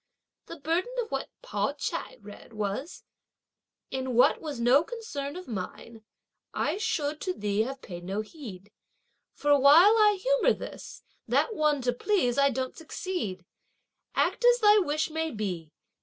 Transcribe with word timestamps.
The 0.47 0.55
burden 0.59 0.91
of 1.03 1.11
what 1.11 1.29
Pao 1.43 1.73
ch'ai 1.73 2.17
read 2.21 2.53
was: 2.53 3.03
In 3.91 4.15
what 4.15 4.41
was 4.41 4.59
no 4.59 4.83
concern 4.83 5.35
of 5.35 5.47
mine, 5.47 6.03
I 6.55 6.77
should 6.77 7.21
to 7.21 7.35
thee 7.35 7.59
have 7.65 7.83
paid 7.83 8.03
no 8.03 8.21
heed, 8.21 8.71
For 9.35 9.55
while 9.59 9.95
I 9.99 10.17
humour 10.19 10.53
this, 10.53 11.03
that 11.27 11.53
one 11.53 11.83
to 11.83 11.93
please 11.93 12.39
I 12.39 12.49
don't 12.49 12.75
succeed! 12.75 13.45
Act 14.15 14.43
as 14.43 14.57
thy 14.57 14.79
wish 14.79 15.11
may 15.11 15.29
be! 15.29 15.71